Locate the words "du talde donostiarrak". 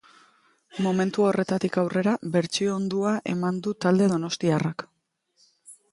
3.69-4.87